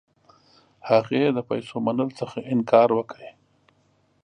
هغې 0.89 1.23
د 1.35 1.39
پیسو 1.49 1.75
منلو 1.85 2.17
څخه 2.19 2.37
انکار 2.53 2.89
وکړ. 2.93 3.19